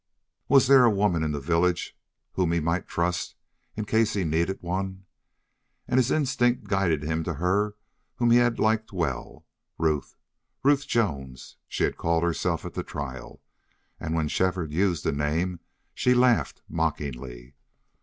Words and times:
Was 0.47 0.65
there 0.65 0.83
a 0.83 0.89
woman 0.89 1.21
in 1.21 1.31
the 1.31 1.39
village 1.39 1.95
whom 2.33 2.51
he 2.53 2.59
might 2.59 2.87
trust, 2.87 3.35
in 3.75 3.85
case 3.85 4.13
he 4.15 4.23
needed 4.23 4.57
one? 4.63 5.05
And 5.87 5.99
his 5.99 6.09
instinct 6.09 6.63
guided 6.63 7.03
him 7.03 7.23
to 7.23 7.35
her 7.35 7.75
whom 8.15 8.31
he 8.31 8.37
had 8.39 8.57
liked 8.57 8.91
well 8.91 9.45
Ruth. 9.77 10.15
Ruth 10.63 10.87
Jones 10.87 11.57
she 11.67 11.83
had 11.83 11.97
called 11.97 12.23
herself 12.23 12.65
at 12.65 12.73
the 12.73 12.81
trial, 12.83 13.43
and 13.99 14.15
when 14.15 14.27
Shefford 14.27 14.71
used 14.73 15.03
the 15.03 15.11
name 15.11 15.59
she 15.93 16.15
laughed 16.15 16.63
mockingly. 16.67 17.53